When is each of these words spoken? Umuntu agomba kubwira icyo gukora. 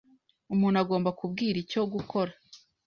Umuntu 0.53 0.77
agomba 0.83 1.09
kubwira 1.19 1.57
icyo 1.63 1.81
gukora. 1.93 2.31